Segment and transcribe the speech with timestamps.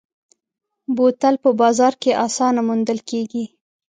[0.95, 3.45] بوتل په بازار کې اسانه موندل کېږي.